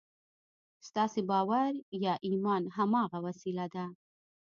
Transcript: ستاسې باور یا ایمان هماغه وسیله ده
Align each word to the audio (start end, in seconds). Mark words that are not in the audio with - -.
ستاسې 0.87 1.21
باور 1.31 1.71
یا 2.05 2.13
ایمان 2.27 2.63
هماغه 2.77 3.19
وسیله 3.25 3.65
ده 3.75 3.85